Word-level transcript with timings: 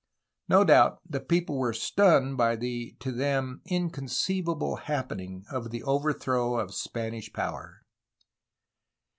No 0.49 0.63
doubt 0.63 0.99
the 1.07 1.19
people 1.19 1.59
were 1.59 1.73
stunned 1.73 2.35
by 2.35 2.55
the, 2.55 2.95
to 3.01 3.11
them, 3.11 3.61
inconceiv 3.69 4.49
able 4.49 4.77
happening 4.77 5.45
of 5.51 5.69
the 5.69 5.83
overthrow 5.83 6.55
of 6.57 6.73
Spanish 6.73 7.31
power. 7.31 7.83